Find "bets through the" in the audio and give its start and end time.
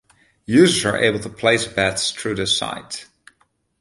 1.67-2.47